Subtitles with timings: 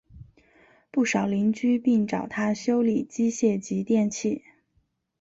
[0.89, 4.41] 不少邻居并找他修理机械及电器。